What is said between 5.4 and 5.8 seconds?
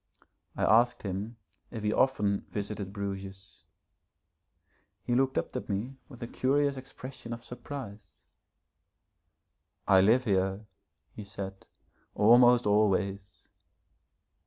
at